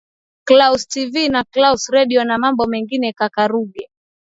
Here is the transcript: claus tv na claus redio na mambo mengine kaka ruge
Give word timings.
claus 0.47 0.81
tv 0.93 1.15
na 1.33 1.41
claus 1.53 1.81
redio 1.95 2.21
na 2.25 2.35
mambo 2.43 2.63
mengine 2.73 3.09
kaka 3.19 3.43
ruge 3.51 3.83